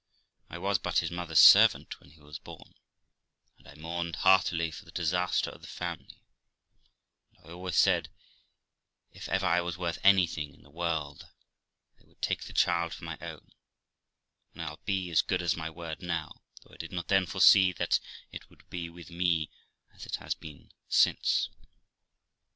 I 0.49 0.57
was 0.57 0.79
but 0.79 0.97
his 0.97 1.11
mother's 1.11 1.37
servant 1.37 1.99
when 1.99 2.09
he 2.09 2.19
was 2.23 2.39
born, 2.39 2.73
and 3.59 3.67
I 3.67 3.75
mourned 3.75 4.15
heartily 4.15 4.71
for 4.71 4.83
the 4.83 4.91
disaster 4.91 5.51
of 5.51 5.61
the 5.61 5.67
family, 5.67 6.23
and 7.37 7.45
I 7.47 7.51
always 7.53 7.75
said, 7.77 8.09
if 9.11 9.29
ever 9.29 9.45
I 9.45 9.61
was 9.61 9.77
worth 9.77 9.99
anything 10.03 10.55
in 10.55 10.63
the 10.63 10.71
world, 10.71 11.27
I 12.01 12.05
would 12.05 12.19
take 12.19 12.45
the 12.45 12.51
child 12.53 12.95
for 12.95 13.03
my 13.03 13.19
own, 13.21 13.51
and 14.53 14.63
I'll 14.63 14.81
be 14.85 15.11
as 15.11 15.21
good 15.21 15.43
as 15.43 15.55
my 15.55 15.69
word 15.69 16.01
now, 16.01 16.41
though 16.63 16.73
I 16.73 16.77
did 16.77 16.91
not 16.91 17.07
then 17.09 17.27
foresee 17.27 17.71
that 17.73 17.99
it 18.31 18.49
would 18.49 18.67
be 18.71 18.89
with 18.89 19.11
me 19.11 19.51
as 19.93 20.07
it 20.07 20.15
has 20.15 20.33
been 20.33 20.71
since.' 20.89 21.47